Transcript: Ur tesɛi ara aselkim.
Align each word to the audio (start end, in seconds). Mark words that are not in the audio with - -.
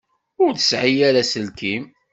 Ur 0.43 0.51
tesɛi 0.55 0.99
ara 1.07 1.19
aselkim. 1.23 1.83